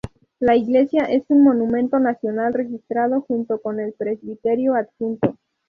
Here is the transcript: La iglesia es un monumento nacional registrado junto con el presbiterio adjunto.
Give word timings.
La 0.39 0.55
iglesia 0.55 1.03
es 1.03 1.21
un 1.27 1.43
monumento 1.43 1.99
nacional 1.99 2.55
registrado 2.55 3.21
junto 3.21 3.61
con 3.61 3.79
el 3.79 3.93
presbiterio 3.93 4.73
adjunto. 4.73 5.35